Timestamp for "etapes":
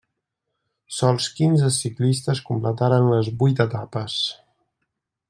3.67-4.21